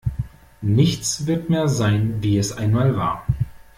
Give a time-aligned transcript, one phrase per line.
[0.63, 3.23] Nichts wird mehr sein, wie es einmal war.